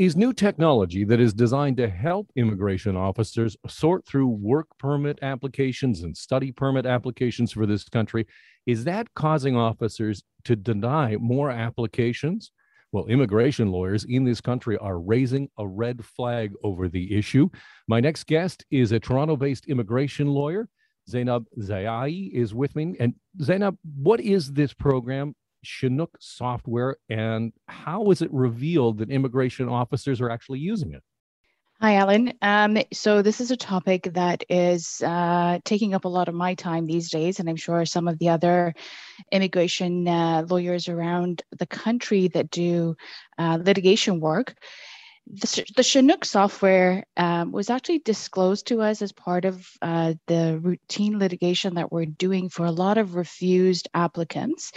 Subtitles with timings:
[0.00, 6.00] is new technology that is designed to help immigration officers sort through work permit applications
[6.00, 8.26] and study permit applications for this country.
[8.64, 12.50] Is that causing officers to deny more applications?
[12.92, 17.50] Well, immigration lawyers in this country are raising a red flag over the issue.
[17.86, 20.70] My next guest is a Toronto based immigration lawyer.
[21.10, 22.96] Zainab Ziaie is with me.
[22.98, 29.68] And Zainab, what is this program Chinook software and how is it revealed that immigration
[29.68, 31.02] officers are actually using it?
[31.80, 32.34] Hi, Alan.
[32.42, 36.52] Um, so, this is a topic that is uh, taking up a lot of my
[36.52, 38.74] time these days, and I'm sure some of the other
[39.32, 42.96] immigration uh, lawyers around the country that do
[43.38, 44.56] uh, litigation work
[45.26, 50.58] the, the Chinook software um, was actually disclosed to us as part of uh, the
[50.60, 54.72] routine litigation that we're doing for a lot of refused applicants,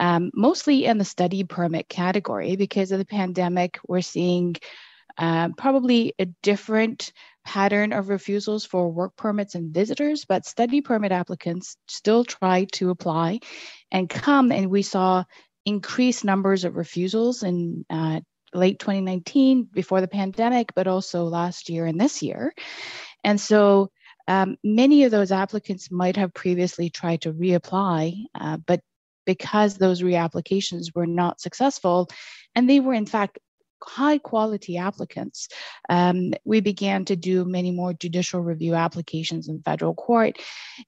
[0.00, 2.56] um, mostly in the study permit category.
[2.56, 4.56] Because of the pandemic, we're seeing
[5.18, 7.12] uh, probably a different
[7.44, 12.90] pattern of refusals for work permits and visitors, but study permit applicants still try to
[12.90, 13.40] apply
[13.90, 14.50] and come.
[14.52, 15.24] And we saw
[15.64, 18.20] increased numbers of refusals in uh,
[18.54, 22.52] late 2019 before the pandemic, but also last year and this year.
[23.24, 23.90] And so
[24.28, 28.80] um, many of those applicants might have previously tried to reapply, uh, but
[29.24, 32.08] because those reapplications were not successful,
[32.54, 33.38] and they were in fact
[33.84, 35.48] high quality applicants,
[35.88, 40.38] um, we began to do many more judicial review applications in federal court.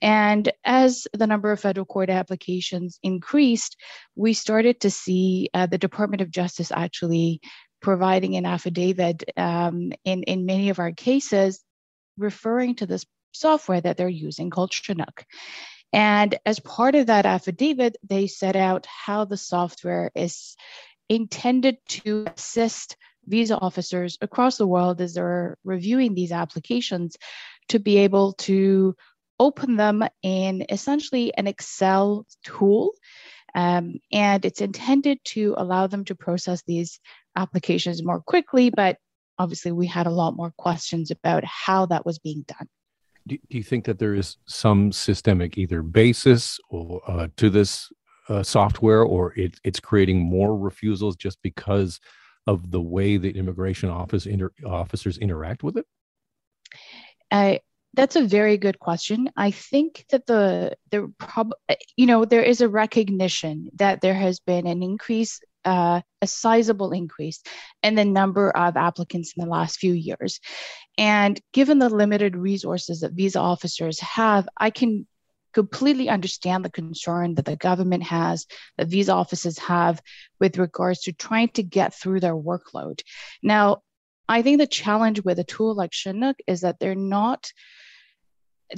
[0.00, 3.76] And as the number of federal court applications increased,
[4.14, 7.40] we started to see uh, the Department of Justice actually
[7.80, 11.62] providing an affidavit um, in, in many of our cases
[12.18, 15.24] referring to this software that they're using called Chinook.
[15.92, 20.56] And as part of that affidavit, they set out how the software is
[21.10, 27.16] intended to assist visa officers across the world as they're reviewing these applications
[27.68, 28.94] to be able to
[29.38, 32.92] open them in essentially an Excel tool.
[33.54, 37.00] Um, and it's intended to allow them to process these
[37.36, 38.70] applications more quickly.
[38.70, 38.96] But
[39.38, 42.68] obviously, we had a lot more questions about how that was being done.
[43.26, 47.90] Do, do you think that there is some systemic either basis or uh, to this
[48.30, 52.00] uh, software or it, it's creating more refusals just because
[52.46, 55.86] of the way that immigration office inter- officers interact with it?
[57.30, 57.56] Uh,
[57.94, 59.30] that's a very good question.
[59.36, 61.52] I think that the the prob
[61.96, 66.92] you know there is a recognition that there has been an increase, uh, a sizable
[66.92, 67.42] increase
[67.82, 70.38] in the number of applicants in the last few years,
[70.98, 75.06] and given the limited resources that visa officers have, I can
[75.52, 78.46] completely understand the concern that the government has,
[78.78, 80.00] that visa offices have
[80.38, 83.00] with regards to trying to get through their workload.
[83.42, 83.82] Now,
[84.28, 87.52] I think the challenge with a tool like Chinook is that they're not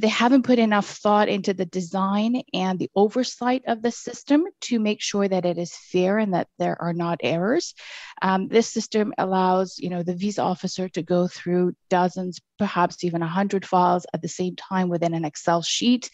[0.00, 4.80] they haven't put enough thought into the design and the oversight of the system to
[4.80, 7.74] make sure that it is fair and that there are not errors.
[8.22, 13.22] Um, this system allows, you know, the visa officer to go through dozens, perhaps even
[13.22, 16.10] a hundred files at the same time within an Excel sheet.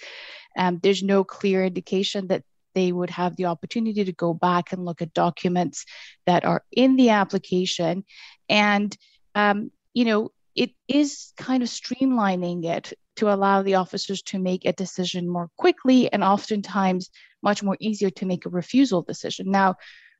[0.59, 2.43] Um, there's no clear indication that
[2.75, 5.85] they would have the opportunity to go back and look at documents
[6.27, 8.05] that are in the application.
[8.49, 8.97] And,
[9.35, 14.65] um, you know, it is kind of streamlining it to allow the officers to make
[14.65, 17.11] a decision more quickly and oftentimes
[17.43, 19.51] much more easier to make a refusal decision.
[19.51, 19.77] Now,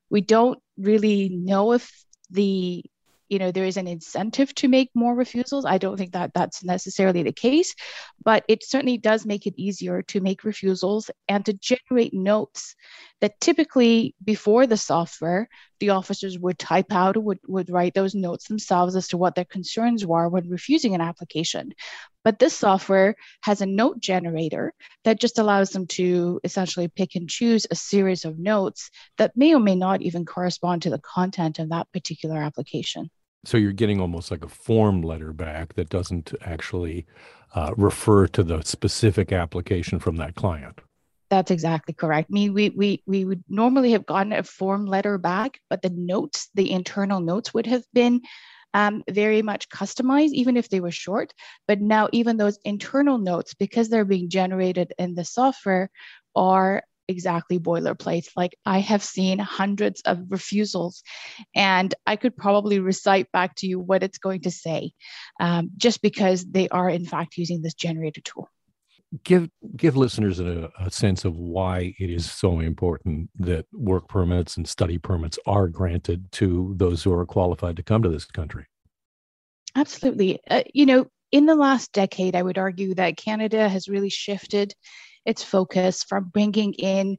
[0.09, 1.91] we don't really know if
[2.29, 2.83] the
[3.29, 5.65] you know there is an incentive to make more refusals.
[5.65, 7.75] I don't think that that's necessarily the case
[8.23, 12.75] but it certainly does make it easier to make refusals and to generate notes
[13.21, 15.47] that typically before the software
[15.79, 19.45] the officers would type out would, would write those notes themselves as to what their
[19.45, 21.71] concerns were when refusing an application.
[22.23, 24.73] But this software has a note generator
[25.05, 29.55] that just allows them to essentially pick and choose a series of notes that may
[29.55, 33.09] or may not even correspond to the content of that particular application
[33.45, 37.05] so you're getting almost like a form letter back that doesn't actually
[37.55, 40.81] uh, refer to the specific application from that client.
[41.29, 42.29] That's exactly correct.
[42.31, 45.91] I mean, we, we, we would normally have gotten a form letter back, but the
[45.91, 48.21] notes, the internal notes would have been
[48.73, 51.33] um, very much customized, even if they were short.
[51.67, 55.89] But now, even those internal notes, because they're being generated in the software,
[56.35, 58.27] are exactly boilerplate.
[58.35, 61.03] Like I have seen hundreds of refusals,
[61.55, 64.91] and I could probably recite back to you what it's going to say,
[65.39, 68.49] um, just because they are in fact using this generator tool.
[69.23, 74.55] give give listeners a, a, sense of why it is so important that work permits
[74.55, 78.65] and study permits are granted to those who are qualified to come to this country.
[79.75, 80.39] Absolutely.
[80.49, 84.73] Uh, you know, in the last decade, I would argue that Canada has really shifted
[85.29, 87.17] its focus from bringing in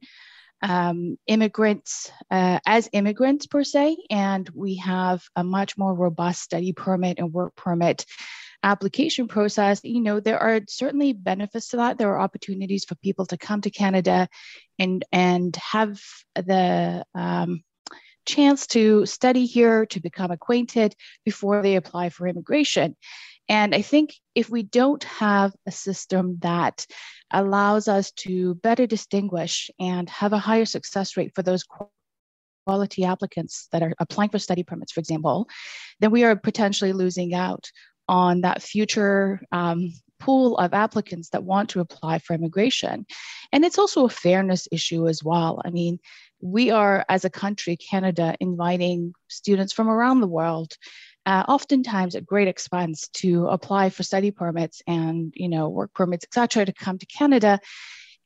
[0.61, 6.73] um, immigrants uh, as immigrants per se, and we have a much more robust study
[6.73, 8.05] permit and work permit
[8.63, 11.97] application process, you know, there are certainly benefits to that.
[11.97, 14.27] There are opportunities for people to come to Canada
[14.77, 15.99] and and have
[16.35, 17.63] the um,
[18.25, 22.95] chance to study here, to become acquainted before they apply for immigration.
[23.51, 26.85] And I think if we don't have a system that
[27.33, 31.65] allows us to better distinguish and have a higher success rate for those
[32.65, 35.49] quality applicants that are applying for study permits, for example,
[35.99, 37.69] then we are potentially losing out
[38.07, 43.05] on that future um, pool of applicants that want to apply for immigration.
[43.51, 45.61] And it's also a fairness issue as well.
[45.65, 45.99] I mean,
[46.39, 50.77] we are, as a country, Canada, inviting students from around the world.
[51.25, 56.25] Uh, oftentimes at great expense to apply for study permits and you know work permits
[56.25, 57.59] etc to come to canada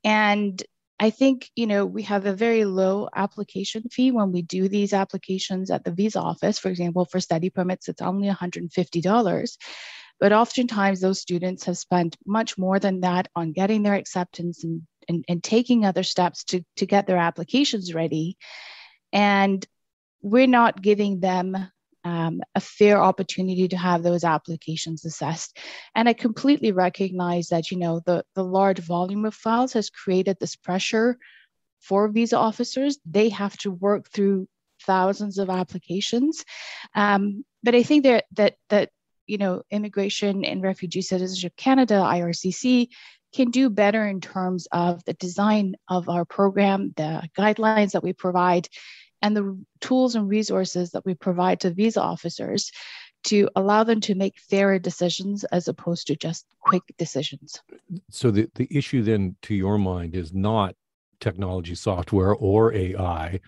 [0.06, 0.63] and
[1.00, 4.94] I think, you know, we have a very low application fee when we do these
[4.94, 6.57] applications at the visa office.
[6.57, 9.57] For example, for study permits, it's only $150.
[10.18, 14.83] But oftentimes those students have spent much more than that on getting their acceptance and,
[15.09, 18.38] and, and taking other steps to, to get their applications ready.
[19.12, 19.65] And
[20.21, 21.57] we're not giving them
[22.05, 25.57] um, a fair opportunity to have those applications assessed.
[25.95, 30.37] And I completely recognize that, you know, the, the large volume of files has created
[30.39, 31.17] this pressure
[31.81, 32.99] for visa officers.
[33.05, 34.47] They have to work through
[34.83, 36.45] thousands of applications.
[36.93, 38.91] Um, but I think that, that, that,
[39.25, 42.89] you know, Immigration and Refugee Citizenship Canada, IRCC,
[43.33, 48.13] can do better in terms of the design of our program, the guidelines that we
[48.13, 48.69] provide,
[49.25, 52.72] and the tools and resources that we provide to visa officers
[53.24, 57.60] to allow them to make fairer decisions as opposed to just quick decisions.
[58.12, 60.75] So the, the issue then to your mind is not
[61.19, 63.39] technology software or AI,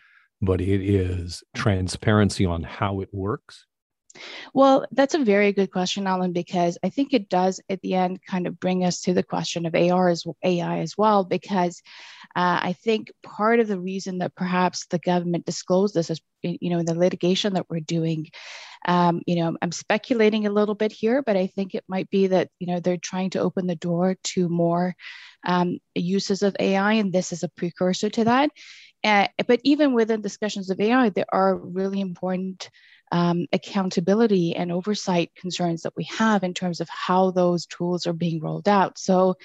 [0.41, 3.66] but it is transparency on how it works.
[4.53, 8.19] Well, that's a very good question, Alan, because I think it does at the end
[8.25, 11.81] kind of bring us to the question of AR as AI as well, because
[12.35, 16.69] uh, I think part of the reason that perhaps the government disclosed this is, you
[16.69, 18.27] know, in the litigation that we're doing,
[18.87, 22.27] um, you know, I'm speculating a little bit here, but I think it might be
[22.27, 24.95] that, you know, they're trying to open the door to more
[25.45, 28.51] um, uses of AI, and this is a precursor to that.
[29.03, 32.69] Uh, but even within discussions of AI, there are really important
[33.11, 38.13] um, accountability and oversight concerns that we have in terms of how those tools are
[38.13, 38.97] being rolled out.
[38.97, 39.35] So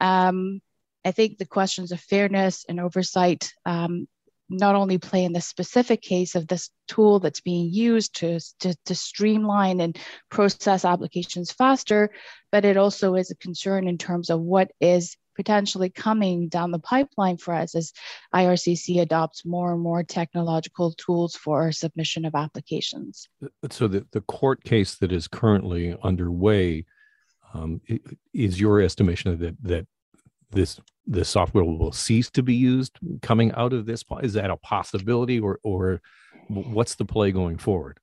[0.00, 0.60] um,
[1.04, 4.06] I think the questions of fairness and oversight um,
[4.50, 8.74] not only play in the specific case of this tool that's being used to, to,
[8.84, 9.96] to, streamline and
[10.28, 12.10] process applications faster,
[12.50, 16.78] but it also is a concern in terms of what is potentially coming down the
[16.78, 17.94] pipeline for us as
[18.34, 23.26] IRCC adopts more and more technological tools for submission of applications.
[23.70, 26.84] So the, the court case that is currently underway
[27.54, 27.80] um,
[28.34, 29.86] is your estimation that that
[30.50, 34.04] this this software will cease to be used coming out of this?
[34.22, 36.02] Is that a possibility, or or
[36.48, 37.98] what's the play going forward?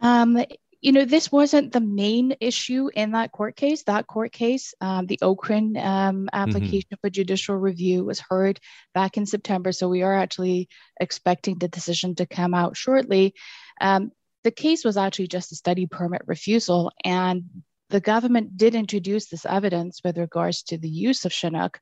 [0.00, 0.44] Um,
[0.82, 3.84] you know, this wasn't the main issue in that court case.
[3.84, 7.00] That court case, um, the Ocran um, application mm-hmm.
[7.00, 8.58] for judicial review was heard
[8.92, 9.70] back in September.
[9.70, 10.68] So we are actually
[11.00, 13.34] expecting the decision to come out shortly.
[13.80, 14.10] Um,
[14.42, 17.44] the case was actually just a study permit refusal, and
[17.90, 21.78] the government did introduce this evidence with regards to the use of Chinook,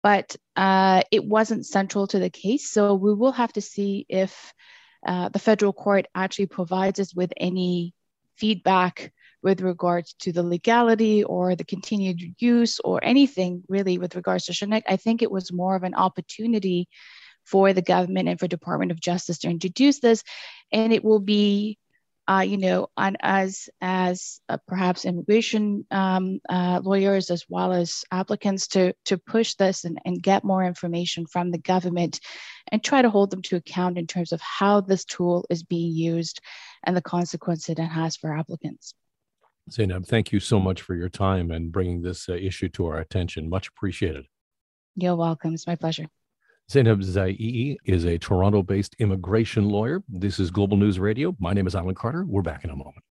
[0.00, 2.70] but uh, it wasn't central to the case.
[2.70, 4.52] So we will have to see if
[5.04, 7.94] uh, the federal court actually provides us with any
[8.38, 14.46] feedback with regards to the legality or the continued use or anything really with regards
[14.46, 14.84] to Chinook.
[14.88, 16.88] I think it was more of an opportunity
[17.44, 20.22] for the government and for Department of Justice to introduce this,
[20.72, 21.78] and it will be.
[22.28, 28.04] Uh, you know, on as as uh, perhaps immigration um, uh, lawyers as well as
[28.12, 32.20] applicants to to push this and, and get more information from the government,
[32.70, 35.90] and try to hold them to account in terms of how this tool is being
[35.90, 36.40] used
[36.84, 38.92] and the consequences it has for applicants.
[39.70, 42.98] Zainab, thank you so much for your time and bringing this uh, issue to our
[42.98, 43.48] attention.
[43.48, 44.26] Much appreciated.
[44.96, 45.54] You're welcome.
[45.54, 46.08] It's my pleasure.
[46.70, 50.02] Zainab Ziaie is a Toronto based immigration lawyer.
[50.06, 51.34] This is Global News Radio.
[51.40, 52.26] My name is Alan Carter.
[52.26, 53.04] We're back in a moment.